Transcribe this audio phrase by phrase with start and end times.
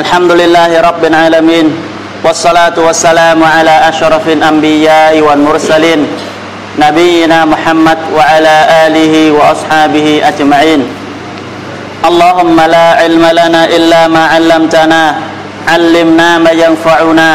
[0.00, 1.66] الحمد لله رب العالمين
[2.24, 6.00] والصلاة والسلام على أشرف الأنبياء والمرسلين
[6.84, 10.80] نبينا محمد وعلى آله وأصحابه أجمعين
[12.08, 15.02] اللهم لا علم لنا إلا ما علمتنا
[15.68, 17.30] علمنا ما ينفعنا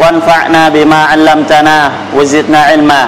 [0.00, 1.76] وانفعنا بما علمتنا
[2.16, 3.02] وزدنا علما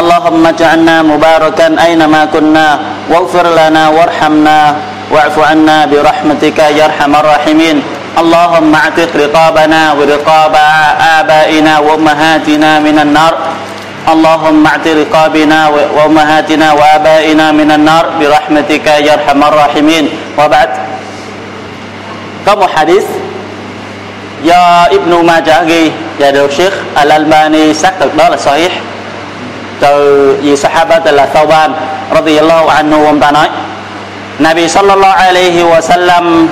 [0.00, 2.66] اللهم اجعلنا مباركا أينما كنا
[3.10, 4.58] واغفر لنا وارحمنا
[5.12, 7.78] واعف عنا برحمتك يا أرحم الراحمين
[8.16, 10.54] اللهم اعتق رقابنا ورقاب
[11.20, 13.34] آبائنا وأمهاتنا من النار.
[14.08, 15.58] اللهم اعتق رقابنا
[15.96, 18.04] وأمهاتنا وآبائنا من النار.
[18.20, 20.04] برحمتك يا أرحم الراحمين.
[20.38, 20.70] وبعد.
[22.46, 23.06] كم حديث
[24.44, 25.90] يا ابن ماجه
[26.20, 28.72] يا شيخ الألباني سكت لا صحيح
[29.80, 31.70] từ vị Sahaba tên là Thawban
[32.10, 33.48] radiyallahu anhu ông ta nói
[34.38, 36.48] Nabi sallallahu alaihi wa sallam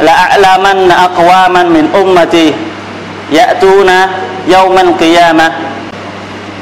[0.00, 2.52] là a'laman aqwaman min ummati
[3.30, 4.08] ya'tuna
[4.48, 5.52] يوم القيامة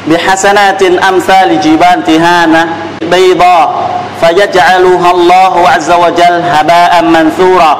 [0.06, 2.62] بحسنات أمثال جبال تهانة
[3.00, 7.72] بيضاء فيجعلها الله عز وجل هباء منثورا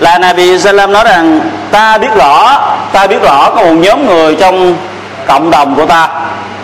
[0.00, 2.58] là Nabi Sallam nói rằng ta biết rõ
[2.92, 4.76] ta biết rõ có một nhóm người trong
[5.26, 6.08] cộng đồng của ta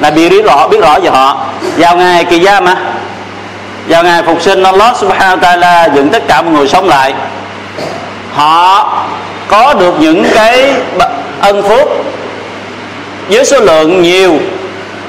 [0.00, 1.36] Nabi biết rõ biết rõ về họ
[1.76, 2.76] vào ngày kỳ gia mà
[3.87, 7.13] vào ngày phục sinh Allah Subhanahu wa Taala dựng tất cả mọi người sống lại.
[8.33, 8.93] Họ
[9.47, 10.73] có được những cái
[11.39, 12.05] ân phúc
[13.29, 14.39] với số lượng nhiều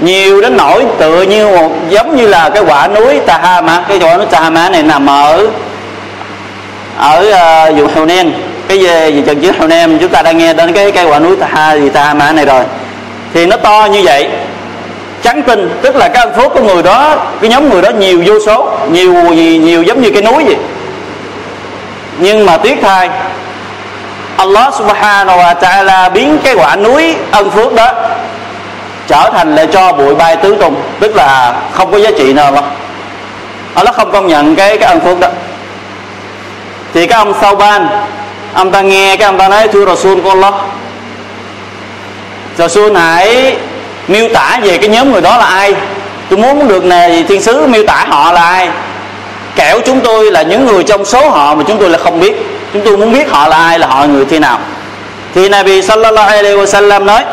[0.01, 3.85] nhiều đến nỗi tựa như một giống như là cái quả núi Tahama.
[3.89, 5.47] Cái quả núi Tahama này nằm ở
[6.99, 7.19] ở
[7.71, 8.33] uh, vùng Hunen
[8.69, 11.37] cái về, về trận chiến Hunen chúng ta đã nghe đến cái cây quả núi
[11.37, 12.65] Taha gì Tahama này rồi.
[13.35, 14.29] Thì nó to như vậy
[15.23, 18.23] trắng tinh, tức là cái ân phước của người đó, cái nhóm người đó nhiều
[18.27, 20.57] vô số, nhiều gì, nhiều giống như cái núi vậy.
[22.19, 23.11] Nhưng mà tiếc thay,
[24.37, 27.93] Allah subhanahu wa ta'ala biến cái quả núi ân phước đó
[29.07, 32.53] trở thành lại cho bụi bay tứ tung, tức là không có giá trị nào
[32.53, 32.63] mà.
[33.75, 35.29] Allah không công nhận cái cái ân phước đó.
[36.95, 37.89] Thì cái ông sau ban
[38.55, 40.55] ông ta nghe cái ông ta nói, thưa Rasul của Allah,
[42.57, 43.57] Rasul hãy
[44.09, 45.75] miêu tả về cái nhóm người đó là ai?
[46.31, 48.69] Tôi muốn được này thiên sứ miêu tả họ là ai?
[49.57, 52.33] Kẻo chúng tôi là những người trong số họ mà chúng tôi là không biết.
[52.73, 54.59] Chúng tôi muốn biết họ là ai, là họ người thế nào.
[55.35, 57.25] Thì Nabi sallallahu alaihi wasallam nói,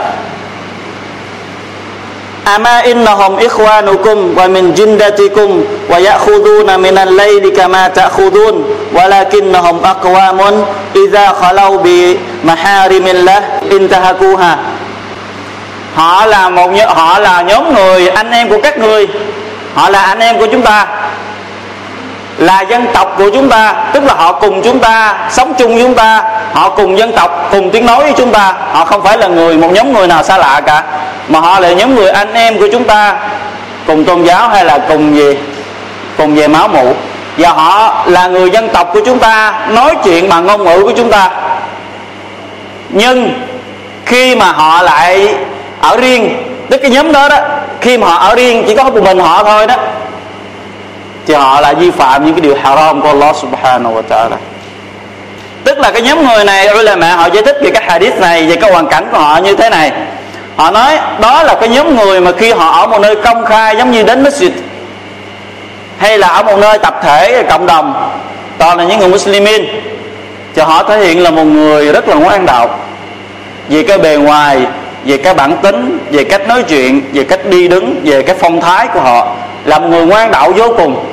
[2.50, 11.34] Ama innahum ikhwanukum wa min jindatikum wa ya'khuduna min al-layli kama ta'khudun walakinnahum aqwamun idza
[11.38, 14.58] khalau bi maharimillah intahakuha.
[15.99, 19.07] Họ là một họ là nhóm người anh em của các người.
[19.75, 20.85] Họ là anh em của chúng ta.
[22.37, 23.73] Là dân tộc của chúng ta.
[23.93, 26.23] Tức là họ cùng chúng ta sống chung với chúng ta.
[26.53, 28.53] Họ cùng dân tộc, cùng tiếng nói với chúng ta.
[28.71, 30.83] Họ không phải là người, một nhóm người nào xa lạ cả.
[31.27, 33.16] Mà họ là nhóm người anh em của chúng ta.
[33.87, 35.37] Cùng tôn giáo hay là cùng gì
[36.17, 36.93] cùng về máu mủ.
[37.37, 39.53] Và họ là người dân tộc của chúng ta.
[39.69, 41.29] Nói chuyện bằng ngôn ngữ của chúng ta.
[42.89, 43.33] Nhưng
[44.05, 45.35] khi mà họ lại
[45.81, 46.44] ở riêng.
[46.69, 47.38] Tức cái nhóm đó đó,
[47.81, 49.75] khi mà họ ở riêng, chỉ có một mình họ thôi đó.
[51.28, 54.38] Thì họ là vi phạm những cái điều haram của Allah subhanahu wa ta'ala.
[55.63, 58.47] Tức là cái nhóm người này là mẹ họ giải thích về cái hadith này,
[58.47, 59.91] về cái hoàn cảnh của họ như thế này.
[60.56, 63.75] Họ nói, đó là cái nhóm người mà khi họ ở một nơi công khai
[63.78, 64.50] giống như đến masjid,
[65.97, 68.11] hay là ở một nơi tập thể cộng đồng,
[68.57, 69.66] toàn là những người muslimin,
[70.56, 72.79] thì họ thể hiện là một người rất là ngoan đạo.
[73.67, 74.59] Vì cái bề ngoài
[75.05, 78.61] về cái bản tính, về cách nói chuyện, về cách đi đứng, về cái phong
[78.61, 81.05] thái của họ là một người ngoan đạo vô cùng.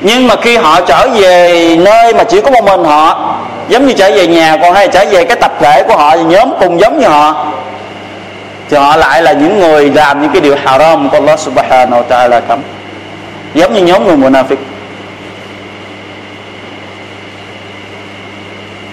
[0.00, 3.34] Nhưng mà khi họ trở về nơi mà chỉ có một mình họ,
[3.68, 6.52] giống như trở về nhà còn hay trở về cái tập thể của họ, nhóm
[6.60, 7.46] cùng giống như họ,
[8.70, 12.04] thì họ lại là những người làm những cái điều haram của Allah subhanahu wa
[12.08, 12.60] ta'ala cấm.
[13.54, 14.56] Giống như nhóm người munafik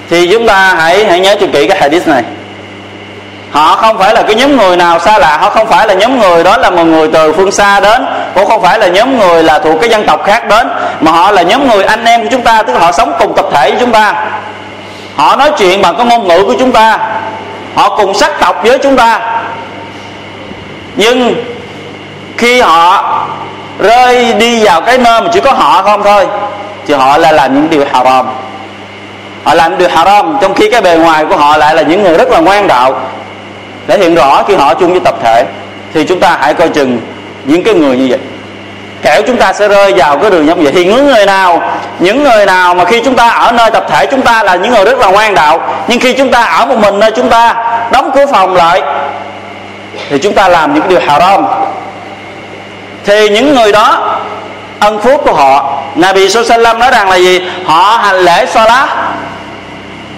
[0.10, 2.24] thì chúng ta hãy hãy nhớ cho kỹ cái hadith này
[3.54, 6.20] họ không phải là cái nhóm người nào xa lạ, họ không phải là nhóm
[6.20, 8.06] người đó là một người từ phương xa đến,
[8.36, 10.68] cũng không phải là nhóm người là thuộc cái dân tộc khác đến,
[11.02, 13.34] mà họ là nhóm người anh em của chúng ta, tức là họ sống cùng
[13.36, 14.14] tập thể với chúng ta.
[15.16, 16.98] Họ nói chuyện bằng cái ngôn ngữ của chúng ta.
[17.76, 19.20] Họ cùng sắc tộc với chúng ta.
[20.96, 21.36] Nhưng
[22.38, 23.04] khi họ
[23.80, 26.28] rơi đi vào cái nơi mà chỉ có họ không thôi,
[26.88, 28.26] thì họ là làm những điều haram.
[29.44, 32.18] Họ làm điều haram trong khi cái bề ngoài của họ lại là những người
[32.18, 32.96] rất là ngoan đạo
[33.88, 35.46] thể hiện rõ khi họ chung với tập thể,
[35.94, 37.02] thì chúng ta hãy coi chừng
[37.44, 38.20] những cái người như vậy.
[39.02, 40.72] Kẻo chúng ta sẽ rơi vào cái đường giống vậy.
[40.76, 41.62] Thì những người nào,
[42.00, 44.72] những người nào mà khi chúng ta ở nơi tập thể chúng ta là những
[44.74, 47.56] người rất là ngoan đạo, nhưng khi chúng ta ở một mình nơi chúng ta
[47.92, 48.82] đóng cửa phòng lại,
[50.10, 51.46] thì chúng ta làm những điều haram.
[53.06, 54.20] Thì những người đó,
[54.80, 57.42] ân phúc của họ, Nabi Sallam nói rằng là gì?
[57.66, 58.90] Họ hành lễ salat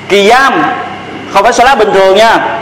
[0.10, 0.64] kỳ giam
[1.34, 2.55] không phải salat bình thường nha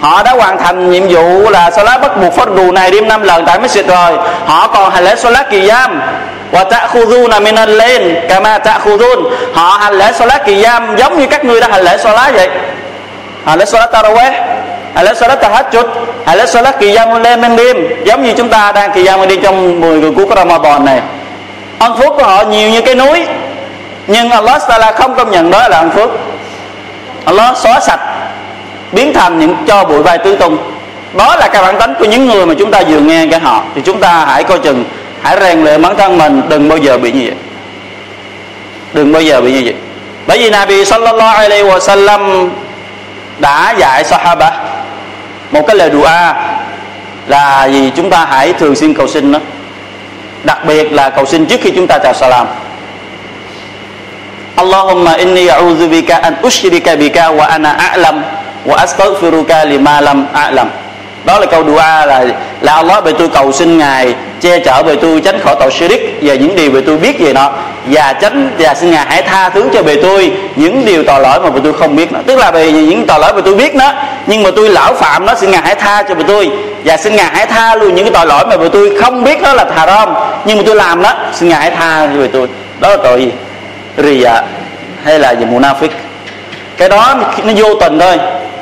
[0.00, 3.22] họ đã hoàn thành nhiệm vụ là salat bắt buộc phát đù này đêm năm
[3.22, 4.18] lần tại masjid rồi.
[4.46, 6.02] Họ còn hành lễ salat kỳ giam.
[6.50, 11.44] Và ta'khuduna min al-layl kama ta'khudun họ hành lễ salat kỳ giam giống như các
[11.44, 12.48] ngươi đã hành lễ salat vậy.
[13.44, 14.32] Hành lễ salat tarawih,
[14.94, 15.84] hành lễ salat tahajjud,
[16.26, 19.28] hành lễ salat kỳ giam lên đêm đêm, giống như chúng ta đang kỳ giam
[19.28, 21.00] đi trong 10 người của Ramadan này.
[21.78, 23.26] Ân phước của họ nhiều như cái núi,
[24.06, 26.10] nhưng Allah Taala không công nhận đó là ân phước.
[27.24, 28.00] Allah xóa sạch
[28.92, 30.58] biến thành những cho bụi bay tứ tung.
[31.14, 33.62] Đó là cái bản tính của những người mà chúng ta vừa nghe cái họ.
[33.74, 34.84] Thì chúng ta hãy coi chừng,
[35.22, 37.34] hãy rèn luyện bản thân mình đừng bao giờ bị như vậy.
[38.92, 39.74] Đừng bao giờ bị như vậy.
[40.26, 42.50] Bởi vì Nabi sallallahu alaihi wa sallam
[43.38, 44.52] đã dạy sahaba
[45.50, 46.10] một cái lời dua
[47.26, 47.92] là gì?
[47.96, 49.38] Chúng ta hãy thường xuyên cầu xin đó
[50.44, 52.46] đặc biệt là cầu xin trước khi chúng ta chào salam.
[54.56, 58.20] Allahumma inni a'udhu bika an ushrika bika wa ana a'lam
[58.66, 60.66] wa astaghfiruka lima lam a'lam.
[61.24, 62.24] Đó là câu dua là
[62.60, 66.00] là Allah về tôi cầu xin ngài, che chở về tôi tránh khỏi tội shirk
[66.22, 67.52] và những điều về tôi biết về nó.
[67.86, 71.40] Và tránh, và xin ngài hãy tha thứ cho về tôi những điều tội lỗi
[71.40, 73.74] mà về tôi không biết nó tức là về những tội lỗi mà tôi biết
[73.74, 73.92] nó
[74.26, 76.50] nhưng mà tôi lão phạm nó xin ngài hãy tha cho về tôi.
[76.84, 79.42] Và xin ngài hãy tha luôn những cái tội lỗi mà về tôi không biết
[79.42, 80.14] nó là thà rom
[80.44, 82.46] nhưng mà tôi làm đó, xin ngài hãy tha cho về tôi.
[82.80, 83.32] Đó là tội gì
[83.96, 84.30] rìa
[85.04, 85.88] hay là gì munafik
[86.76, 87.14] cái đó
[87.44, 88.18] nó vô tình thôi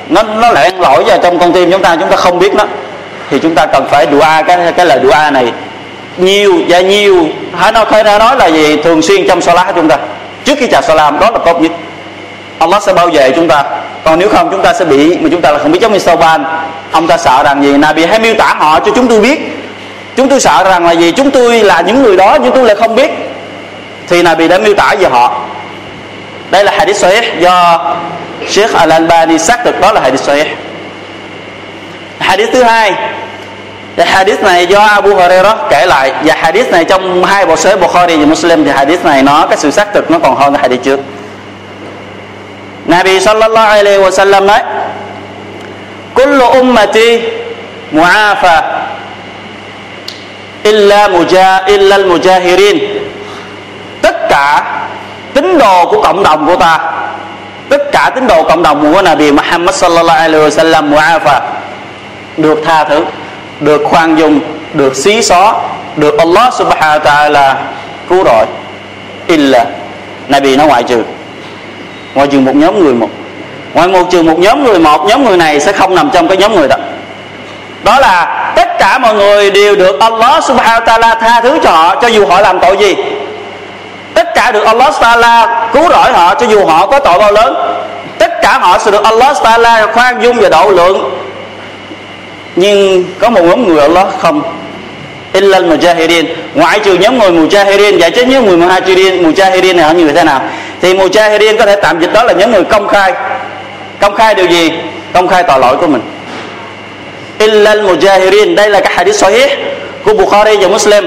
[0.09, 2.55] nó nó lại ăn lỗi vào trong con tim chúng ta chúng ta không biết
[2.55, 2.65] nó.
[3.31, 5.53] Thì chúng ta cần phải dua cái cái lời dua này.
[6.17, 7.27] Nhiều, và nhiều.
[7.57, 8.77] Hãy nói khơi nói là gì?
[8.77, 9.97] Thường xuyên trong salat chúng ta.
[10.45, 11.73] Trước khi chào salam, đó là tốt nhất.
[12.59, 13.65] Allah sẽ bao vệ chúng ta.
[14.05, 15.99] Còn nếu không, chúng ta sẽ bị, mà chúng ta là không biết giống như
[15.99, 16.45] Sauban.
[16.93, 17.77] Ông ta sợ rằng gì?
[17.77, 19.41] Nabi hãy miêu tả họ cho chúng tôi biết.
[20.17, 21.13] Chúng tôi sợ rằng là gì?
[21.13, 23.11] Chúng tôi là những người đó, nhưng tôi lại không biết.
[24.09, 25.41] Thì Nabi đã miêu tả về họ.
[26.51, 27.79] Đây là hadith sahih do
[28.49, 30.47] Sheikh Al-Albani xác thực đó là hadith sahih.
[32.19, 32.93] Hadith thứ hai,
[33.97, 36.13] hadith này do Abu Hurairah kể lại.
[36.25, 39.57] Và hadith này trong hai bộ sahih Bukhari và Muslim thì hadith này nó, cái
[39.57, 41.01] sự xác thực nó còn hơn cái hadith trước.
[42.87, 44.63] Nabi sallallahu alaihi wasallam nói,
[46.15, 47.21] kullu ummati
[47.93, 48.63] mu'afa
[50.63, 52.79] illa muja, illa al-mujahirin.
[54.03, 54.63] Tất cả
[55.35, 56.79] tín đồ của cộng đồng của ta
[57.69, 61.41] tất cả tín đồ cộng đồng của Nabi Muhammad sallallahu alaihi wasallam mu'afa,
[62.37, 63.05] được tha thứ,
[63.61, 64.41] được khoan dung,
[64.75, 65.61] được xí xó,
[65.97, 67.55] được Allah subhanahu wa ta'ala
[68.09, 68.47] cứu rỗi.
[69.27, 69.65] Illa,
[70.29, 71.03] Nabi nó ngoại trừ.
[72.15, 73.11] Ngoại trừ một nhóm người một.
[73.75, 76.37] Ngoại một trừ một nhóm người một, nhóm người này sẽ không nằm trong cái
[76.37, 76.77] nhóm người đó.
[77.85, 81.71] Đó là tất cả mọi người đều được Allah subhanahu wa ta'ala tha thứ cho
[81.71, 82.97] họ, cho dù họ làm tội gì
[84.37, 87.55] cả được Allah Taala cứu rỗi họ, cho dù họ có tội bao lớn,
[88.19, 91.11] tất cả họ sẽ được Allah Taala khoan dung và độ lượng.
[92.57, 94.43] Nhưng có một nhóm người Allah không?
[95.33, 96.25] Illa mujahidin
[96.55, 100.13] ngoại trừ nhóm người mujahidin vậy dạ chứ nhóm người Mujahideen mujahidin này họ như
[100.13, 100.41] thế nào?
[100.81, 103.13] Thì mujahidin có thể tạm dịch đó là nhóm người công khai.
[104.01, 104.73] Công khai điều gì?
[105.13, 106.03] Công khai tội lỗi của mình.
[107.39, 109.51] Illa mujahidin đây là cái hadith sahih
[110.05, 111.07] của Bukhari và Muslim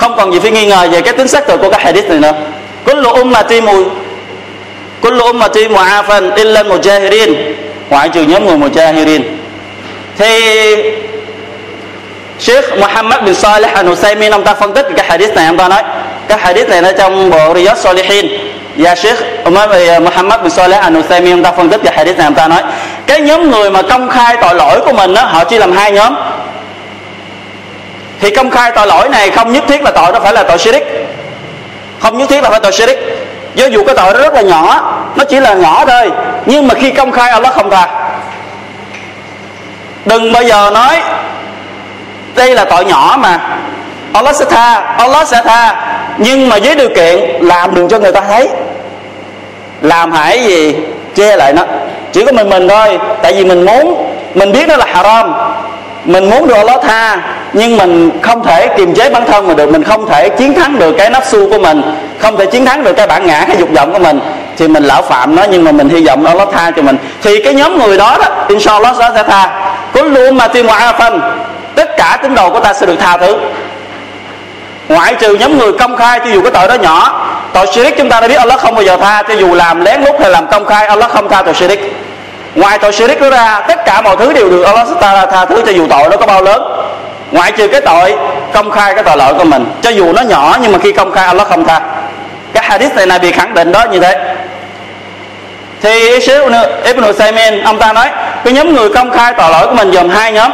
[0.00, 2.18] không còn gì phải nghi ngờ về cái tính xác thực của các hadith này
[2.18, 2.32] nữa.
[2.84, 3.84] Kullu ummati mu
[5.00, 7.34] kullu ummati mu'afan illa mujahirin.
[7.90, 9.22] Ngoại trừ nhóm người mujahirin.
[10.18, 10.26] Thì
[12.38, 15.68] Sheikh Muhammad bin Salih al Husaymin ông ta phân tích cái hadith này, ông ta
[15.68, 15.82] nói,
[16.28, 18.26] cái hadith này nó trong bộ Riyadh Salihin.
[18.76, 22.24] Và Sheikh ờ, Muhammad bin Salih al Husaymin ông ta phân tích cái hadith này,
[22.24, 22.62] ông ta nói,
[23.06, 25.92] cái nhóm người mà công khai tội lỗi của mình đó họ chỉ làm hai
[25.92, 26.14] nhóm
[28.20, 30.58] thì công khai tội lỗi này không nhất thiết là tội nó phải là tội
[30.58, 31.08] shirik.
[31.98, 32.98] Không nhất thiết là phải tội shirik.
[33.54, 36.10] Do dù cái tội đó rất là nhỏ, nó chỉ là nhỏ thôi.
[36.46, 37.88] Nhưng mà khi công khai Allah không tha.
[40.04, 41.02] Đừng bao giờ nói,
[42.34, 43.40] đây là tội nhỏ mà.
[44.12, 45.86] Allah sẽ tha, Allah sẽ tha.
[46.18, 48.48] Nhưng mà với điều kiện làm đừng cho người ta thấy.
[49.82, 50.76] Làm hãy gì
[51.14, 51.62] che lại nó.
[52.12, 52.98] Chỉ có mình mình thôi.
[53.22, 55.34] Tại vì mình muốn, mình biết nó là haram.
[56.04, 57.16] Mình muốn được Allah tha
[57.52, 60.78] nhưng mình không thể kiềm chế bản thân mình được, mình không thể chiến thắng
[60.78, 61.82] được cái nafsu của mình,
[62.18, 64.20] không thể chiến thắng được cái bản ngã, cái dục vọng của mình,
[64.56, 66.96] thì mình lão phạm nó, nhưng mà mình hy vọng Allah tha cho mình.
[67.22, 69.50] Thì cái nhóm người đó đó, inshallah nó sẽ tha.
[69.94, 70.66] Có luôn mà tìm
[70.98, 71.20] phân
[71.74, 73.36] tất cả tín đồ của ta sẽ được tha thứ.
[74.88, 78.08] Ngoại trừ nhóm người công khai, cho dù cái tội đó nhỏ, tội shirik chúng
[78.08, 80.46] ta đã biết Allah không bao giờ tha, cho dù làm lén lút hay làm
[80.46, 81.94] công khai, Allah không tha tội shirik
[82.54, 85.62] ngoài tội shirik đó ra, tất cả mọi thứ đều được Allah ta tha thứ,
[85.66, 86.62] cho dù tội nó có bao lớn
[87.30, 88.14] ngoại trừ cái tội
[88.52, 89.66] công khai cái tội lỗi của mình.
[89.82, 91.80] Cho dù nó nhỏ nhưng mà khi công khai, Allah không tha.
[92.52, 94.34] Cái hadith này này bị khẳng định đó, như thế.
[95.82, 96.42] Thì Sheikh
[96.84, 98.08] Ibn Usaymin ông ta nói,
[98.44, 100.50] cái nhóm người công khai tội lỗi của mình gồm hai nhóm.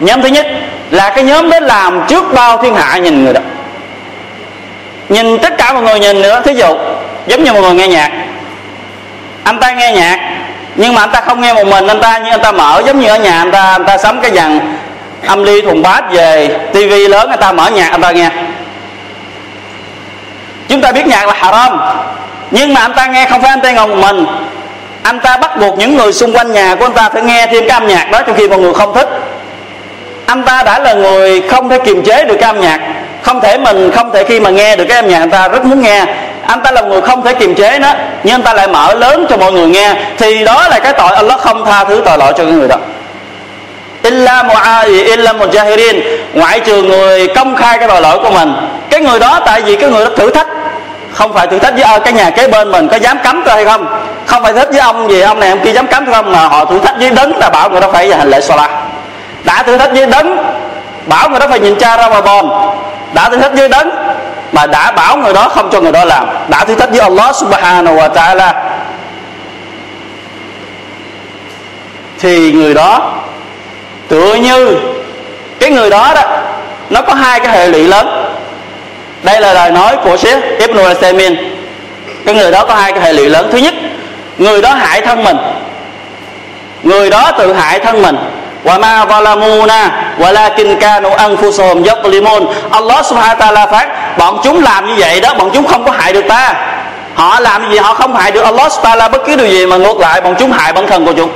[0.00, 0.46] Nhóm thứ nhất
[0.90, 3.40] là cái nhóm đến làm trước bao thiên hạ nhìn người đó.
[5.08, 6.78] Nhìn tất cả mọi người nhìn nữa, thí dụ,
[7.26, 8.10] giống như mọi người nghe nhạc.
[9.44, 10.18] Anh ta nghe nhạc,
[10.76, 13.00] nhưng mà anh ta không nghe một mình, anh ta như anh ta mở, giống
[13.00, 14.77] như ở nhà anh ta anh ta sắm cái dàn
[15.26, 18.30] âm ly thùng bát về, tivi lớn, người ta mở nhạc, anh ta nghe.
[20.68, 21.80] Chúng ta biết nhạc là haram,
[22.50, 24.26] nhưng mà anh ta nghe không phải anh ta ngồi mình.
[25.02, 27.68] Anh ta bắt buộc những người xung quanh nhà của anh ta phải nghe thêm
[27.68, 29.08] cái âm nhạc đó trong khi mọi người không thích.
[30.26, 32.80] Anh ta đã là người không thể kiềm chế được cái âm nhạc,
[33.22, 35.64] không thể mình, không thể khi mà nghe được cái âm nhạc anh ta rất
[35.64, 36.04] muốn nghe.
[36.46, 37.88] Anh ta là người không thể kiềm chế nó
[38.24, 39.94] nhưng anh ta lại mở lớn cho mọi người nghe.
[40.18, 42.76] Thì đó là cái tội Allah không tha thứ tội lỗi cho cái người đó
[44.08, 46.00] illa mu'adi illa mujahirin.
[46.34, 48.54] Ngoại trừ người công khai cái tội lỗi của mình.
[48.90, 50.46] Cái người đó, tại vì cái người đó thử thách.
[51.12, 53.54] Không phải thử thách với à, cái nhà kế bên mình có dám cấm tôi
[53.54, 53.86] hay không?
[54.26, 56.32] Không phải thử thách với ông gì, ông này ông kia dám cấm tôi không?
[56.32, 58.68] Mà họ thử thách với đấng là bảo người đó phải hành lễ sola
[59.44, 60.36] đã thử thách với đấng,
[61.06, 62.50] bảo người đó phải nhìn cha ra mà bòn
[63.12, 63.90] đã thử thách với đấng,
[64.52, 66.28] mà đã bảo người đó không cho người đó làm.
[66.48, 68.52] Đã thử thách với Allah subhanahu wa ta'ala.
[72.18, 73.12] Thì người đó
[74.08, 74.78] tựa như
[75.60, 76.22] cái người đó đó,
[76.90, 78.34] nó có hai cái hệ lụy lớn.
[79.22, 81.36] Đây là lời nói của Sheikh Ibn al-Saymin
[82.26, 83.48] cái người đó có hai cái hệ lụy lớn.
[83.52, 83.74] Thứ nhất,
[84.38, 85.36] người đó hại thân mình.
[86.82, 88.16] Người đó tự hại thân mình.
[88.64, 89.88] Wa ma zalamuna,
[90.18, 95.34] walakin kanu anfusuhum yadlimun Allah subhanahu wa ta'ala phát bọn chúng làm như vậy đó,
[95.38, 96.54] bọn chúng không có hại được ta.
[97.14, 99.66] Họ làm gì họ không hại được Allah subhanahu wa ta'ala, bất cứ điều gì
[99.66, 101.30] mà ngược lại, bọn chúng hại bản thân của chúng.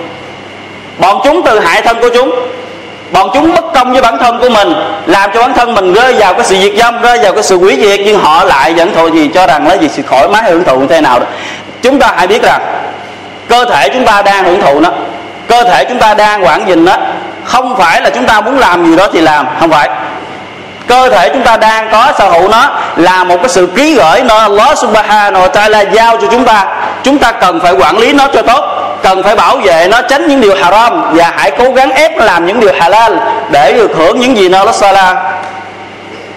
[0.98, 2.32] Bọn chúng tự hại thân của chúng
[3.12, 4.72] bọn chúng bất công với bản thân của mình,
[5.06, 7.56] làm cho bản thân mình rơi vào cái sự diệt vong rơi vào cái sự
[7.56, 10.42] quý diệt, nhưng họ lại vẫn thôi gì cho rằng là gì sự khỏi mái
[10.42, 11.26] hưởng thụ như thế nào đó.
[11.82, 12.60] Chúng ta hãy biết rằng,
[13.48, 14.88] cơ thể chúng ta đang hưởng thụ nó,
[15.48, 16.96] cơ thể chúng ta đang quản gìn nó.
[17.44, 19.88] Không phải là chúng ta muốn làm gì đó thì làm, không phải.
[20.86, 24.22] Cơ thể chúng ta đang có sở hữu nó là một cái sự ký gửi
[24.22, 26.66] nó Allah subhanahu wa ta'ala giao cho chúng ta.
[27.02, 30.28] Chúng ta cần phải quản lý nó cho tốt cần phải bảo vệ nó tránh
[30.28, 33.12] những điều haram và hãy cố gắng ép nó làm những điều halal
[33.50, 35.32] để được hưởng những gì nó sala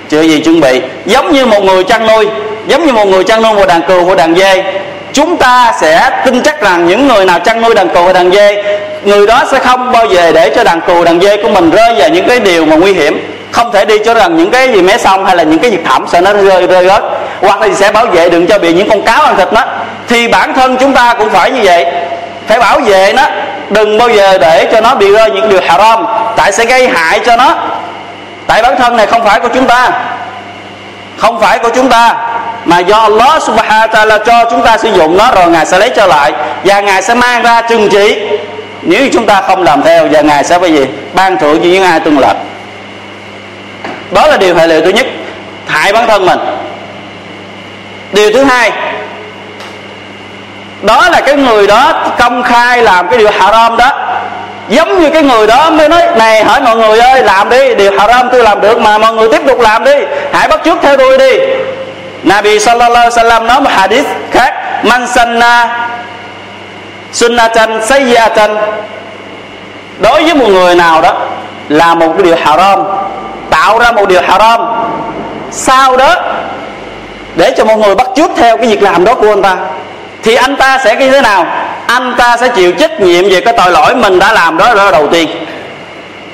[0.10, 0.81] chưa gì chuẩn bị.
[1.05, 2.27] Giống như một người chăn nuôi,
[2.67, 4.63] giống như một người chăn nuôi một đàn cừu, một đàn dê,
[5.13, 8.31] chúng ta sẽ tin chắc rằng những người nào chăn nuôi đàn cừu và đàn
[8.31, 11.72] dê, người đó sẽ không bao giờ để cho đàn cừu, đàn dê của mình
[11.72, 13.31] rơi vào những cái điều mà nguy hiểm.
[13.51, 15.86] Không thể đi cho rằng những cái gì mé sông hay là những cái việc
[15.86, 17.03] thẩm sợ nó rơi rơi rớt
[17.41, 19.62] hoặc là sẽ bảo vệ đừng cho bị những con cáo ăn thịt nó.
[20.07, 21.86] Thì bản thân chúng ta cũng phải như vậy
[22.47, 23.23] phải bảo vệ nó,
[23.69, 27.19] đừng bao giờ để cho nó bị rơi những điều haram, tại sẽ gây hại
[27.25, 27.55] cho nó.
[28.47, 29.91] Tại bản thân này không phải của chúng ta,
[31.17, 32.15] không phải của chúng ta,
[32.65, 35.79] mà do Allah subhanahu wa ta'ala cho chúng ta sử dụng nó rồi Ngài sẽ
[35.79, 36.33] lấy trở lại,
[36.63, 38.21] và Ngài sẽ mang ra trừng trị.
[38.81, 40.85] Nếu chúng ta không làm theo, và Ngài sẽ phải gì?
[41.13, 42.37] Ban thưởng cho những ai tuân lệnh.
[44.11, 45.05] Đó là điều hệ lụy thứ nhất.
[45.67, 46.39] Hại bản thân mình.
[48.11, 48.71] Điều thứ hai
[50.85, 53.91] đó là cái người đó công khai làm cái điều haram đó.
[54.69, 57.99] Giống như cái người đó mới nói, này, hỏi mọi người ơi, làm đi, điều
[57.99, 59.95] haram tôi làm được mà mọi người tiếp tục làm đi.
[60.33, 61.31] Hãy bắt chước theo tôi đi.
[62.23, 65.87] Nabi sallallahu alaihi wasallam nói một hadith khác, man sanna
[67.11, 68.57] sunnatan sayyatan.
[69.99, 71.13] Đối với một người nào đó
[71.69, 72.83] là một cái điều haram,
[73.49, 74.61] tạo ra một điều haram.
[75.51, 76.15] Sau đó,
[77.35, 79.55] để cho mọi người bắt chước theo cái việc làm đó của anh ta
[80.25, 81.46] thì anh ta sẽ như thế nào?
[81.88, 84.91] Anh ta sẽ chịu trách nhiệm về cái tội lỗi mình đã làm đó là
[84.91, 85.29] đầu tiên.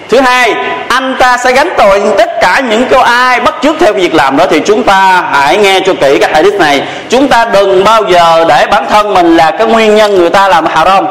[0.10, 0.56] Thứ hai,
[0.88, 4.38] anh ta sẽ gánh tội tất cả những cái ai bắt chước theo việc làm
[4.38, 4.46] đó.
[4.50, 6.84] Thì chúng ta hãy nghe cho kỹ cái hadith này.
[7.10, 10.48] Chúng ta đừng bao giờ để bản thân mình là cái nguyên nhân người ta
[10.48, 11.06] làm haram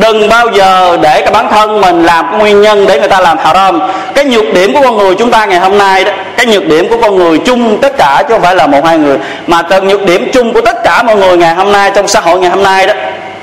[0.00, 3.20] đừng bao giờ để cái bản thân mình làm cái nguyên nhân để người ta
[3.20, 3.80] làm haram.
[4.14, 6.88] Cái nhược điểm của con người chúng ta ngày hôm nay đó, cái nhược điểm
[6.88, 9.88] của con người chung tất cả chứ không phải là một hai người, mà cần
[9.88, 12.50] nhược điểm chung của tất cả mọi người ngày hôm nay trong xã hội ngày
[12.50, 12.94] hôm nay đó,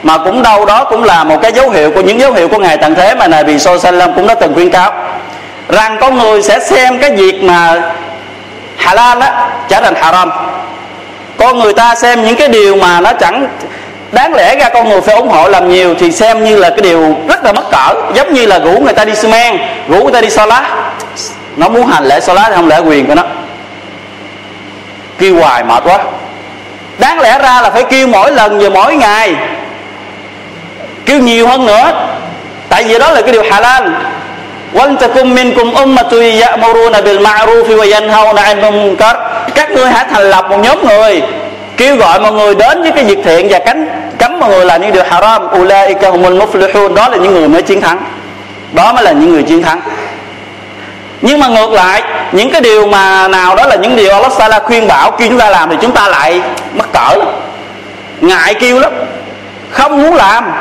[0.03, 2.57] mà cũng đâu đó cũng là một cái dấu hiệu của những dấu hiệu của
[2.57, 4.91] ngày tận thế mà này vì so sanh cũng đã từng khuyên cáo.
[5.69, 7.81] Rằng con người sẽ xem cái việc mà
[8.77, 10.31] halal á, trở thành haram.
[11.37, 13.47] Con người ta xem những cái điều mà nó chẳng
[14.12, 16.80] đáng lẽ ra con người phải ủng hộ làm nhiều thì xem như là cái
[16.80, 20.02] điều rất là mất cỡ giống như là rủ người ta đi xi men rủ
[20.02, 20.70] người ta đi so lá
[21.56, 23.22] nó muốn hành lễ salat thì không lễ quyền của nó
[25.18, 25.98] kêu hoài mệt quá
[26.98, 29.34] đáng lẽ ra là phải kêu mỗi lần và mỗi ngày
[31.06, 32.08] kêu nhiều hơn nữa
[32.68, 33.88] tại vì đó là cái điều halal
[34.74, 39.16] وَلْتَكُمْ مِنْكُمْ أُمَّةٌ يَأْمُرُونَ بِالْمَعْرُوفِ وَيَنْهَوْنَ عَنِ الْمُنكَرِ
[39.54, 41.22] các ngươi hãy thành lập một nhóm người
[41.77, 44.81] kêu gọi mọi người đến với cái việc thiện và cánh, cấm mọi người làm
[44.81, 45.47] những điều haram.
[45.61, 46.93] Ulaika humul muflihun.
[46.93, 47.97] Đó là những người mới chiến thắng.
[48.73, 49.81] Đó mới là những người chiến thắng.
[51.21, 54.59] Nhưng mà ngược lại, những cái điều mà nào đó là những điều Allah Sala
[54.59, 56.41] khuyên bảo, kêu chúng ta làm thì chúng ta lại
[56.73, 57.27] mắc cỡ lắm.
[58.21, 58.91] Ngại kêu lắm.
[59.71, 60.51] Không muốn làm.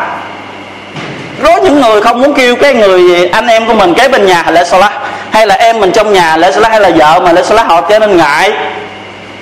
[1.42, 4.44] Có những người không muốn kêu cái người anh em của mình kế bên nhà
[4.50, 4.90] lễ sala
[5.30, 7.80] hay là em mình trong nhà lễ sala hay là vợ mà lễ sala họ
[7.80, 8.52] cho nên ngại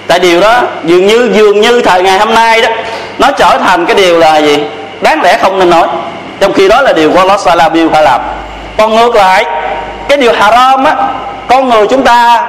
[0.07, 2.69] tại điều đó, dường như dường như thời ngày hôm nay đó,
[3.19, 4.59] nó trở thành cái điều là gì?
[5.01, 5.87] Đáng lẽ không nên nói.
[6.41, 8.21] Trong khi đó là điều của Allah Sala biểu phải làm.
[8.79, 9.45] Còn ngược lại,
[10.09, 10.97] cái điều haram á,
[11.47, 12.47] con người chúng ta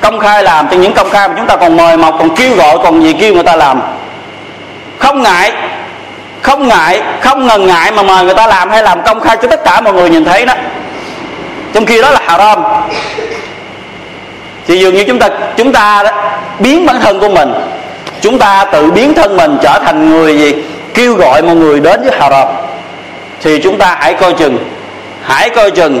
[0.00, 2.54] công khai làm, thì những công khai mà chúng ta còn mời mọc, còn kêu
[2.54, 3.80] gọi, còn gì kêu người ta làm.
[4.98, 5.52] Không ngại
[6.42, 9.48] không ngại, không ngần ngại mà mời người ta làm hay làm công khai cho
[9.48, 10.54] tất cả mọi người nhìn thấy đó.
[11.74, 12.62] Trong khi đó là haram
[14.70, 16.10] thì dường như chúng ta chúng ta đó
[16.58, 17.52] biến bản thân của mình,
[18.20, 20.54] chúng ta tự biến thân mình trở thành người gì?
[20.94, 22.48] Kêu gọi mọi người đến với haram.
[23.42, 24.58] Thì chúng ta hãy coi chừng,
[25.22, 26.00] hãy coi chừng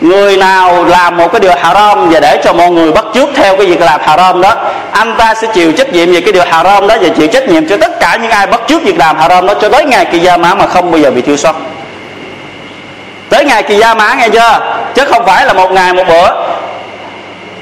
[0.00, 3.56] người nào làm một cái điều haram và để cho mọi người bắt chước theo
[3.56, 4.54] cái việc làm haram đó,
[4.92, 7.68] anh ta sẽ chịu trách nhiệm về cái điều haram đó và chịu trách nhiệm
[7.68, 10.18] cho tất cả những ai bắt chước việc làm haram đó cho tới ngày kỳ
[10.18, 11.56] gia mã mà không bao giờ bị thiêu sót.
[13.28, 14.60] Tới ngày kỳ gia mã nghe chưa?
[14.94, 16.51] Chứ không phải là một ngày một bữa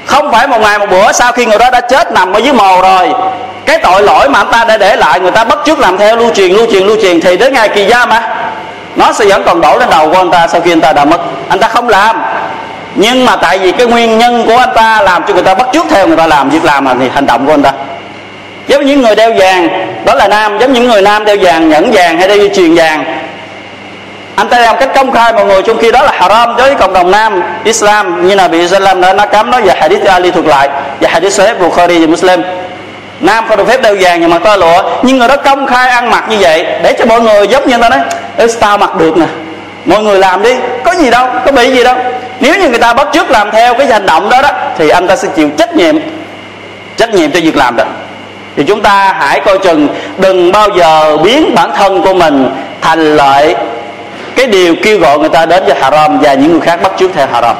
[0.06, 2.52] không phải một ngày một bữa, sau khi người đó đã chết nằm ở dưới
[2.52, 3.08] mồ rồi.
[3.66, 6.16] Cái tội lỗi mà anh ta đã để lại, người ta bắt chước làm theo,
[6.16, 8.22] lưu truyền lưu truyền lưu truyền, thì đến ngày kỳ gia mà
[8.96, 11.04] nó sẽ vẫn còn đổ lên đầu của anh ta sau khi anh ta đã
[11.04, 11.20] mất.
[11.48, 12.22] Anh ta không làm.
[12.94, 15.66] Nhưng mà tại vì cái nguyên nhân của anh ta làm cho người ta bắt
[15.72, 17.72] chước theo người ta làm, việc làm là thì hành động của anh ta.
[18.68, 19.68] Giống như những người đeo vàng,
[20.04, 22.50] đó là nam, giống như những người nam đeo vàng, nhẫn vàng hay đeo dây
[22.54, 23.04] chuyền vàng
[24.40, 26.74] anh ta làm cách công khai mọi người trong khi đó là haram đối với
[26.74, 30.30] cộng đồng nam Islam như là bị Islam đã nó cấm nó và hadith Ali
[30.30, 30.68] thuộc lại
[31.00, 32.42] và hadith Sahih Bukhari và Muslim.
[33.20, 35.90] Nam không được phép đeo vàng nhưng mà to lụa nhưng người đó công khai
[35.90, 37.98] ăn mặc như vậy để cho mọi người giống như người ta nói
[38.36, 39.26] Ê, tao mặc được nè
[39.84, 41.96] mọi người làm đi có gì đâu có bị gì đâu.
[42.40, 45.06] Nếu như người ta bắt trước làm theo cái hành động đó đó thì anh
[45.06, 45.96] ta sẽ chịu trách nhiệm
[46.96, 47.84] trách nhiệm cho việc làm đó.
[48.56, 52.50] Thì chúng ta hãy coi chừng đừng bao giờ biến bản thân của mình
[52.80, 53.54] thành lợi
[54.36, 57.10] cái điều kêu gọi người ta đến cho haram và những người khác bắt chước
[57.14, 57.56] theo haram.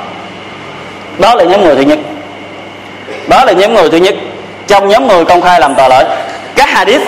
[1.19, 1.99] Đó là nhóm người thứ nhất.
[3.29, 4.15] Đó là nhóm người thứ nhất.
[4.67, 6.05] Trong nhóm người công khai làm tội lỗi
[6.57, 7.03] các hadith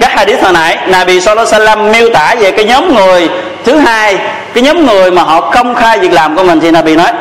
[0.00, 3.28] các hadith hồi nãy, Nabi Sallallahu Alaihi Wasallam miêu tả về cái nhóm người
[3.64, 4.16] thứ hai.
[4.54, 7.12] Cái nhóm người mà họ công khai việc làm của mình thì Nabi nói,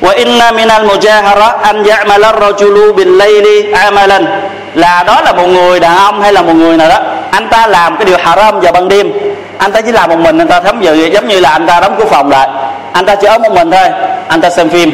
[0.00, 4.26] wa inna min al mujahara an ya'mal ar-rajulu bil layli amalan.
[4.74, 7.00] Là đó là một người đàn ông hay là một người nào đó?
[7.30, 9.12] Anh ta làm cái điều haram vào ban đêm.
[9.58, 11.80] Anh ta chỉ làm một mình, anh ta thấm dự, giống như là anh ta
[11.80, 12.48] đóng cửa phòng lại.
[12.92, 13.88] Anh ta chỉ ở một mình thôi.
[14.28, 14.92] Anh ta xem phim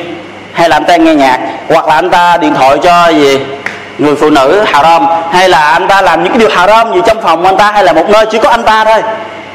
[0.52, 3.38] hay là anh ta nghe nhạc, hoặc là anh ta điện thoại cho gì,
[3.98, 7.22] người phụ nữ haram, hay là anh ta làm những cái điều haram gì trong
[7.22, 9.02] phòng anh ta, hay là một nơi chỉ có anh ta thôi.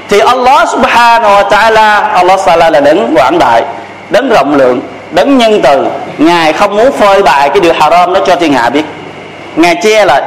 [0.10, 3.64] Thì Allah subhanahu wa ta'ala, Allah ta'ala là đấng quảng đại,
[4.10, 4.80] đấng rộng lượng,
[5.12, 5.86] đấng nhân từ.
[6.18, 8.84] Ngài không muốn phơi bày cái điều haram đó cho thiên hạ biết.
[9.56, 10.22] Ngài che lại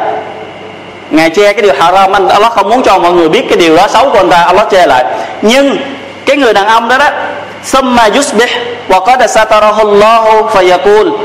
[1.14, 3.76] ngài che cái điều haram, anh Allah không muốn cho mọi người biết cái điều
[3.76, 5.04] đó xấu của anh ta, Allah che lại.
[5.42, 5.76] Nhưng
[6.26, 7.08] cái người đàn ông đó đó,
[7.64, 8.50] summa yusbih
[8.88, 11.18] wa qad satarahu Allah fayaqul.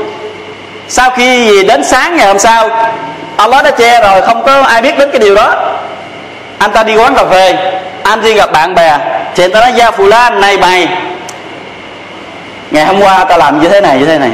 [0.88, 2.70] Sau khi đến sáng ngày hôm sau,
[3.36, 5.54] Allah đã che rồi, không có ai biết đến cái điều đó.
[6.58, 7.72] Anh ta đi quán cà phê,
[8.02, 8.98] anh đi gặp bạn bè.
[9.34, 10.88] Thì anh ta nói gia phù lan này mày,
[12.70, 14.30] ngày hôm qua ta làm như thế này, như thế này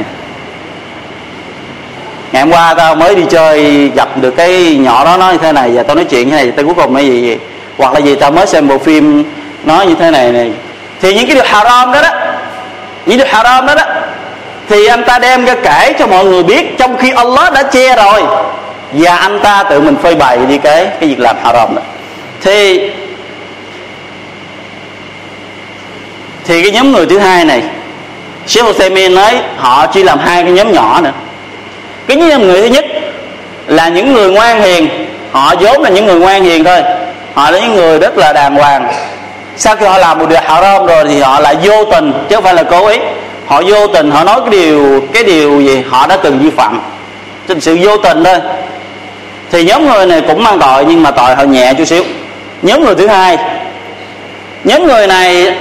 [2.31, 5.51] ngày hôm qua tao mới đi chơi gặp được cái nhỏ đó nói như thế
[5.51, 7.37] này và tao nói chuyện như thế này tao cuối cùng nói gì, gì?
[7.77, 9.23] Hoặc là gì tao mới xem bộ phim
[9.63, 10.51] nói như thế này này.
[11.01, 12.09] Thì những cái điều haram đó đó
[13.05, 13.83] những điều haram đó đó
[14.69, 17.95] thì anh ta đem ra kể cho mọi người biết trong khi Allah đã che
[17.95, 18.23] rồi.
[18.91, 21.81] Và anh ta tự mình phơi bày đi cái cái việc làm haram đó.
[22.41, 22.89] Thì
[26.45, 27.63] thì cái nhóm người thứ hai này
[28.47, 31.11] Sheikh Hussein nói họ chỉ làm hai cái nhóm nhỏ nữa
[32.07, 32.85] cái nhóm người thứ nhất
[33.67, 34.89] là những người ngoan hiền.
[35.31, 36.81] Họ vốn là những người ngoan hiền thôi.
[37.33, 38.87] Họ là những người rất là đàng hoàng.
[39.57, 42.43] Sau khi họ làm một điều haram rồi thì họ lại vô tình, chứ không
[42.43, 42.97] phải là cố ý,
[43.45, 46.81] họ vô tình, họ nói cái điều cái điều gì họ đã từng vi phạm.
[47.47, 48.39] Trên sự vô tình thôi.
[49.51, 52.03] Thì nhóm người này cũng mang tội, nhưng mà tội họ nhẹ chút xíu.
[52.61, 53.37] Nhóm người thứ hai.
[54.63, 55.53] Nhóm người này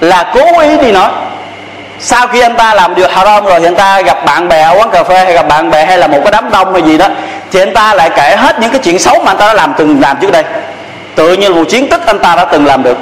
[0.00, 1.10] là cố ý đi nói
[2.00, 4.74] sau khi anh ta làm điều haram rồi thì anh ta gặp bạn bè ở
[4.78, 6.98] quán cà phê hay gặp bạn bè hay là một cái đám đông hay gì
[6.98, 7.08] đó,
[7.52, 9.74] thì anh ta lại kể hết những cái chuyện xấu mà anh ta đã làm
[9.78, 10.44] từng làm trước đây.
[11.14, 12.98] Tự như một chiến tích anh ta đã từng làm được.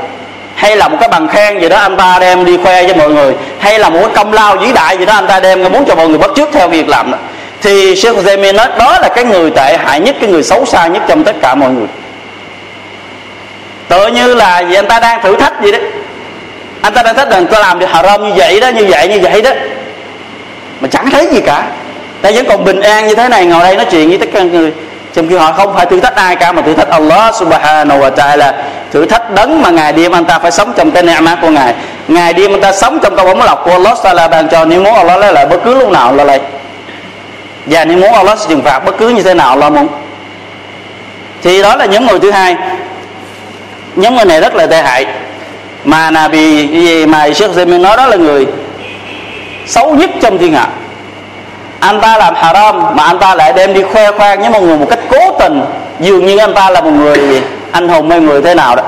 [0.55, 3.09] Hay là một cái bằng khen gì đó anh ta đem đi khoe cho mọi
[3.09, 3.35] người.
[3.59, 5.95] Hay là một cái công lao vĩ đại gì đó anh ta đem muốn cho
[5.95, 7.19] mọi người bắt chước theo việc làm đó.
[7.63, 10.87] Thì Sheikh Zemin nói, đó là cái người tệ hại nhất, cái người xấu xa
[10.87, 11.87] nhất trong tất cả mọi người.
[13.89, 15.81] Tự như là vì anh ta đang thử thách gì đấy
[16.85, 19.20] anh ta đang thích rằng tôi làm được haram như vậy đó, như vậy như
[19.20, 19.51] vậy đó.
[20.81, 21.66] Mà chẳng thấy gì cả.
[22.23, 24.42] Ta vẫn còn bình an như thế này, ngồi đây nói chuyện với tất cả
[24.42, 24.73] người.
[25.14, 28.11] Trong khi họ không phải thử thách ai cả, mà thử thách Allah subhanahu wa
[28.14, 28.53] ta'ala.
[28.92, 31.75] Thử thách đấng mà ngày đêm anh ta phải sống trong cái ni'mat của ngài.
[32.09, 34.64] Ngày đêm anh ta sống trong cái bóng lọc của Allah ta'ala ban cho.
[34.64, 36.40] Nếu muốn Allah lấy lại bất cứ lúc nào là lấy.
[37.66, 39.88] Và nếu muốn Allah sẽ trừng phạt bất cứ như thế nào Allah muốn.
[41.42, 42.57] Thì đó là nhóm người thứ hai.
[43.97, 45.07] Nhóm người này rất là tệ hại
[45.85, 48.47] mà là vì gì mà Sheikh Zemin nói đó là người
[49.66, 50.68] xấu nhất trong thiên hạ.
[51.81, 54.77] Anh ta làm haram mà anh ta lại đem đi khoe khoang với mọi người
[54.79, 55.62] một cách cố tình.
[56.01, 57.42] Dường như anh ta là một người
[57.73, 58.83] anh hùng hay người thế nào đó.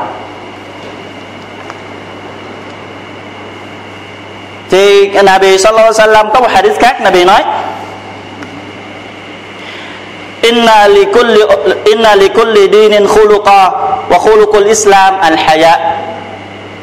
[4.70, 7.42] Thì Nabi Sallallahu Alaihi Wasallam có một hadith khác Nabi nói,
[10.42, 11.40] inna li kulli,
[11.84, 13.70] inna li kulli dinin khuluqa
[14.10, 15.96] wa khuluqul islam al haya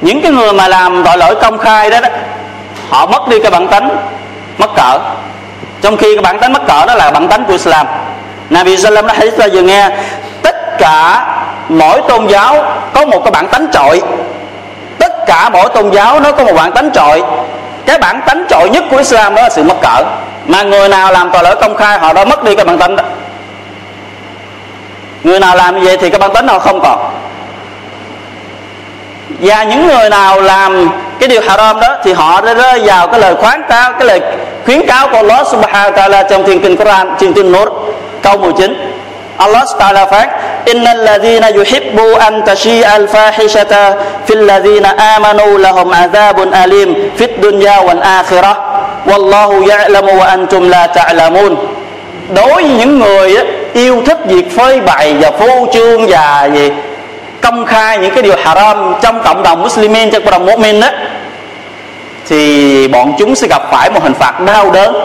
[0.04, 2.10] những cái người mà làm tội lỗi công khai đó, đó
[2.89, 3.89] họ mất đi cái bản tánh
[4.58, 5.00] mất cỡ.
[5.82, 7.88] Trong khi cái bản tánh mất cỡ đó là bản tánh của Islam.
[8.50, 9.89] Nabi Sallam đã hadith ra vừa nghe
[10.42, 11.26] tất cả
[11.70, 14.02] mỗi tôn giáo có một cái bản tánh trội.
[15.00, 17.24] Tất cả mỗi tôn giáo nó có một bản tánh trội.
[17.86, 20.04] Cái bản tánh trội nhất của Islam đó là sự mất cỡ.
[20.48, 22.96] Mà người nào làm tội lỗi công khai họ đã mất đi cái bản tánh
[22.96, 23.04] đó.
[25.24, 27.12] Người nào làm như vậy thì cái bản tính họ không còn
[29.30, 33.20] và những người nào làm cái điều haram đó thì họ đã rơi vào cái
[33.20, 34.22] lời khoán cáo, cái lời
[34.66, 37.70] khuyến cáo của Allah subhanahu wa ta'ala trong thiên kinh Quran, thiên kinh Nốt
[38.22, 38.94] câu 19
[39.38, 40.30] Allah Ta'ala phát
[40.66, 43.96] Innal ladhina yuhibbu an tashi'a al-fahishata
[44.28, 48.58] fil ladhina amanu lahum adhabun alim fid dunya wal akhirah.
[49.06, 51.56] Wallahu ya'lamu wa antum la ta'lamun.
[52.36, 53.36] Đối với những người
[53.74, 56.72] yêu thích việc phơi bày và phô trương và gì
[57.43, 60.88] công khai những cái điều haram trong cộng đồng Muslimin trong cộng đồng Mu'min đó
[62.27, 64.95] thì bọn chúng sẽ gặp phải một hình phạt đau đớn.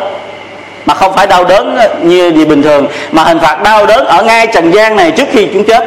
[0.86, 4.22] Mà không phải đau đớn như gì bình thường, mà hình phạt đau đớn ở
[4.22, 5.84] ngay trần gian này trước khi chúng chết.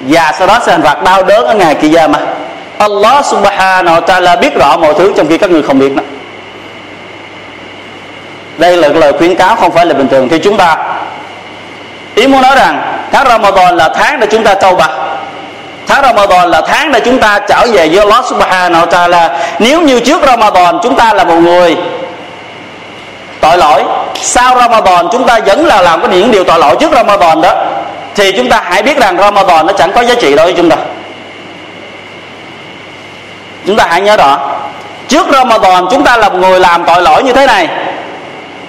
[0.00, 2.18] Và sau đó sẽ hình phạt đau đớn ở ngày kia gia mà
[2.78, 6.02] Allah subhanahu wa ta'ala biết rõ mọi thứ trong khi các người không biết đó
[8.58, 10.28] đây là lời khuyến cáo không phải là bình thường.
[10.28, 10.76] Thì chúng ta,
[12.14, 14.90] ý muốn nói rằng tháng Ramadan là tháng để chúng ta tâu bạc
[15.86, 19.38] tháng Ramadan là tháng để chúng ta trở về với Allah Subhanahu wa Taala.
[19.58, 21.76] Nếu như trước Ramadan chúng ta là một người
[23.40, 23.82] tội lỗi,
[24.20, 27.52] sau Ramadan chúng ta vẫn là làm cái những điều tội lỗi trước Ramadan đó,
[28.14, 30.70] thì chúng ta hãy biết rằng Ramadan nó chẳng có giá trị đối với chúng
[30.70, 30.76] ta.
[33.66, 34.38] Chúng ta hãy nhớ rõ,
[35.08, 37.68] trước Ramadan chúng ta là một người làm tội lỗi như thế này.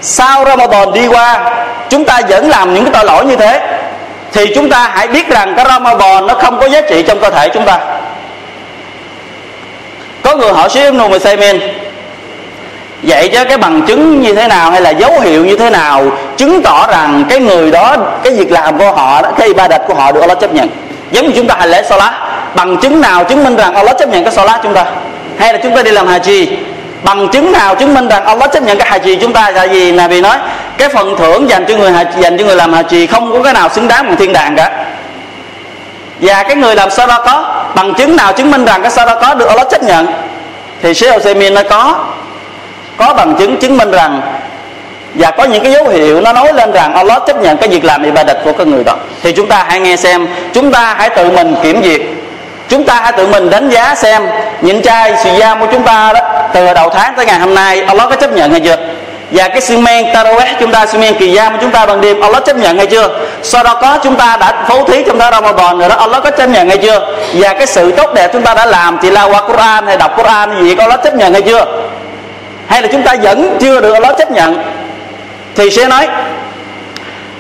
[0.02, 1.40] Sau Ramadan đi qua,
[1.90, 3.62] chúng ta vẫn làm những cái tội lỗi như thế
[4.34, 7.20] thì chúng ta hãy biết rằng cái rau bò nó không có giá trị trong
[7.20, 7.80] cơ thể chúng ta.
[10.22, 11.60] Có người hỏi Sheikh Ibn Musaymin
[13.04, 16.12] vậy chứ cái bằng chứng như thế nào hay là dấu hiệu như thế nào
[16.38, 20.12] chứng tỏ rằng cái người đó, cái việc làm của họ, cái ibadat của họ
[20.12, 20.70] được Allah chấp nhận?
[21.12, 22.14] Giống như chúng ta hành lễ salat
[22.56, 24.86] bằng chứng nào chứng minh rằng Allah chấp nhận cái salat chúng ta?
[25.38, 26.48] Hay là chúng ta đi làm haji?
[27.04, 29.50] Bằng chứng nào chứng minh rằng Allah chấp nhận cái hài trì chúng ta?
[29.50, 30.38] Là gì là vì nói,
[30.78, 33.54] cái phần thưởng dành cho người dành cho người làm hài trì không có cái
[33.54, 34.86] nào xứng đáng bằng thiên đàng cả.
[36.22, 39.06] Và cái người làm sao đó có bằng chứng nào chứng minh rằng cái sao
[39.06, 40.08] đó có được Allah chấp nhận?
[40.82, 42.06] Thì Sheikh Uthaymeen nó có.
[42.98, 44.22] Có bằng chứng chứng minh rằng
[45.14, 47.86] và có những cái dấu hiệu nó nói lên rằng Allah chấp nhận cái việc
[47.86, 48.94] làm ibadat của cái người đó.
[49.24, 52.02] Thì chúng ta hãy nghe xem, chúng ta hãy tự mình kiểm duyệt.
[52.70, 54.28] Chúng ta hãy tự mình đánh giá xem
[54.62, 56.20] những chai xì da của chúng ta đó
[56.54, 58.76] từ đầu tháng tới ngày hôm nay, Allah có chấp nhận hay chưa?
[59.32, 62.02] Và cái xi men taraweh chúng ta xi men kỳ giam của chúng ta bằng
[62.02, 63.10] đêm, Allah chấp nhận hay chưa?
[63.44, 66.32] Sau đó có chúng ta đã phấu thí trong tháng Ramadan rồi đó, Allah có
[66.32, 67.16] chấp nhận hay chưa?
[67.34, 70.18] Và cái sự tốt đẹp chúng ta đã làm thì la qua Quran hay đọc
[70.18, 71.66] Quran gì Allah chấp nhận hay chưa?
[72.68, 74.64] Hay là chúng ta vẫn chưa được Allah chấp nhận?
[75.56, 76.08] Thì sẽ nói,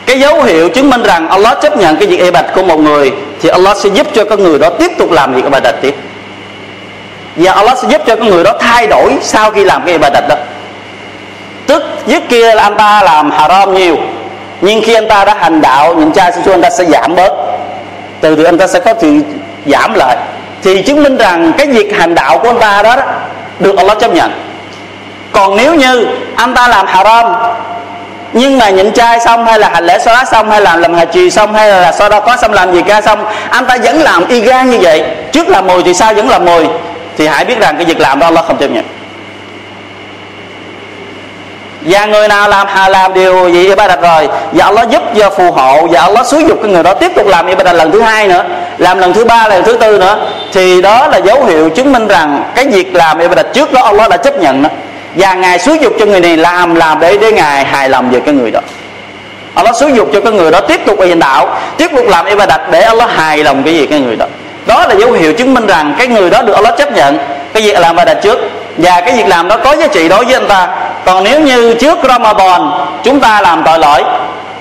[0.06, 3.12] cái dấu hiệu chứng minh rằng Allah chấp nhận cái việc ibadat của một người
[3.42, 5.96] thì Allah sẽ giúp cho con người đó tiếp tục làm việc ibadat tiếp
[7.38, 10.28] và Allah sẽ giúp cho con người đó thay đổi sau khi làm cái ibadat
[10.30, 10.36] đó.
[11.68, 13.98] Tức trước kia là anh ta làm haram nhiều
[14.62, 17.32] nhưng khi anh ta đã hành đạo những cha sư anh ta sẽ giảm bớt.
[18.22, 19.20] Từ từ anh ta sẽ có sự
[19.66, 20.18] giảm lại.
[20.64, 23.04] Thì chứng minh rằng cái việc hành đạo của anh ta đó, đó
[23.60, 24.32] được Allah chấp nhận.
[25.32, 27.36] Còn nếu như anh ta làm haram
[28.34, 31.06] nhưng mà nhịn chai xong hay là hành lễ xóa xong hay là làm hà
[31.06, 34.02] trì xong hay là sau đó có xong làm gì ca xong anh ta vẫn
[34.02, 35.04] làm y gan như vậy.
[35.32, 36.66] Trước là mùi thì sao vẫn là mùi
[37.18, 38.86] thì hãy biết rằng cái việc làm đó Allah không chấp nhận.
[41.82, 45.52] Và người nào làm hà làm điều gì ibadat rồi, và Allah giúp cho phù
[45.52, 48.28] hộ, và Allah xúi dục cái người đó tiếp tục làm ibadat lần thứ hai
[48.28, 48.44] nữa,
[48.78, 52.08] làm lần thứ ba, lần thứ tư nữa, thì đó là dấu hiệu chứng minh
[52.08, 54.70] rằng cái việc làm ibadat trước đó Allah đã chấp nhận đó.
[55.16, 58.20] Và ngài xúi dục cho người này làm làm để để ngài hài lòng về
[58.20, 58.60] cái người đó.
[59.54, 62.62] Allah xúi dục cho cái người đó tiếp tục hành đạo, tiếp tục làm ibadat
[62.72, 64.26] để Allah hài lòng cái gì cái người đó
[64.68, 67.18] đó là dấu hiệu chứng minh rằng cái người đó được Allah chấp nhận.
[67.54, 68.40] Cái việc làm ibadat trước.
[68.78, 70.68] Và cái việc làm đó có giá trị đối với anh ta.
[71.06, 72.72] Còn nếu như trước Ramadan,
[73.04, 74.04] chúng ta làm tội lỗi,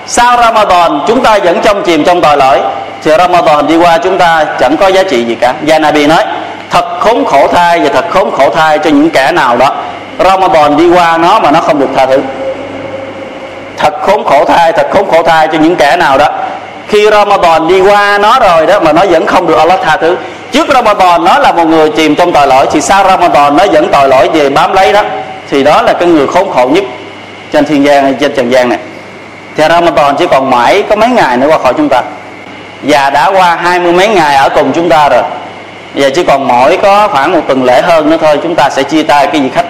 [0.07, 2.59] sau Ramadan, chúng ta vẫn trong chìm trong tội lỗi,
[3.03, 5.53] thì Ramadan đi qua chúng ta chẳng có giá trị gì cả.
[5.61, 6.23] Và Nabi nói,
[6.69, 9.71] thật khốn khổ thai và thật khốn khổ thai cho những kẻ nào đó.
[10.19, 12.19] Ramadan đi qua nó mà nó không được tha thứ.
[13.77, 16.27] Thật khốn khổ thai, thật khốn khổ thai cho những kẻ nào đó
[16.87, 20.15] khi Ramadan đi qua nó rồi đó, mà nó vẫn không được Allah tha thứ.
[20.51, 23.89] Trước Ramadan, nó là một người chìm trong tội lỗi, thì sau Ramadan, nó vẫn
[23.91, 25.01] tội lỗi về bám lấy đó.
[25.49, 26.83] Thì đó là cái người khốn khổ nhất
[27.53, 28.79] trên thiên gian trên trần gian này.
[29.57, 32.01] Thì Ramadan chỉ còn mãi có mấy ngày nữa qua khỏi chúng ta.
[32.81, 35.23] Và đã qua hai mươi mấy ngày ở cùng chúng ta rồi.
[35.95, 38.83] Và chỉ còn mỗi có khoảng một tuần lễ hơn nữa thôi, chúng ta sẽ
[38.83, 39.65] chia tay cái vị khách.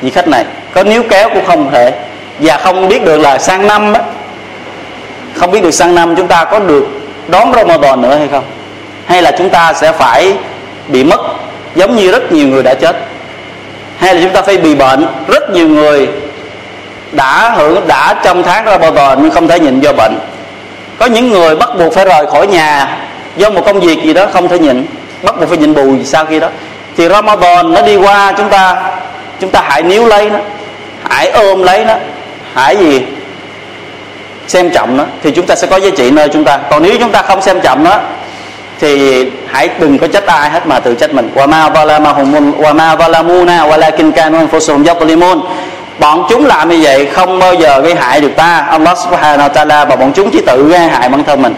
[0.00, 1.92] Vị khách này, có níu kéo cũng không thể.
[2.38, 4.00] Và không biết được là sang năm á
[5.36, 6.86] không biết được sang năm chúng ta có được
[7.28, 8.44] đón Ramadan nữa hay không?
[9.06, 10.34] Hay là chúng ta sẽ phải
[10.88, 11.20] bị mất
[11.74, 12.96] giống như rất nhiều người đã chết?
[13.98, 15.06] Hay là chúng ta phải bị bệnh?
[15.28, 16.08] Rất nhiều người
[17.12, 20.18] đã hưởng, đã trong tháng Ramadan nhưng không thể nhịn do bệnh.
[20.98, 22.98] Có những người bắt buộc phải rời khỏi nhà
[23.36, 24.86] do một công việc gì đó không thể nhịn,
[25.22, 26.48] bắt buộc phải nhịn bù sau khi đó.
[26.96, 28.76] Thì Ramadan nó đi qua chúng ta
[29.40, 30.38] chúng ta hãy níu lấy nó,
[31.08, 31.94] hãy ôm lấy nó,
[32.54, 33.02] hãy gì?
[34.48, 36.58] Xem trọng nó, thì chúng ta sẽ có giá trị nơi chúng ta.
[36.70, 37.96] Còn nếu chúng ta không xem trọng nó,
[38.80, 41.30] thì hãy đừng có trách ai hết mà tự trách mình.
[41.34, 45.40] Wa ma zalamahum, wa ma zalamuna, walakin kanu anfusuhum yadhlimun.
[45.98, 48.66] Bọn chúng làm như vậy không bao giờ gây hại được ta.
[48.70, 51.54] Allah subhanahu wa ta'ala và bọn chúng chỉ tự gây hại bản thân mình.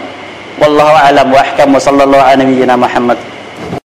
[0.59, 3.17] Wallahu a'lam wa ahkam wa sallallahu ala nabiyyina Muhammad.